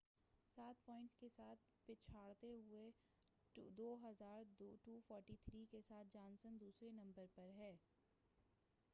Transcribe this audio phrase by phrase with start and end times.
[0.47, 2.91] سات پوائنٹس کے ساتھ پچھڑتے ہوئے،
[3.55, 7.75] 2،243 کے ساتھ جانسن دوسرے نمبر پر ہے۔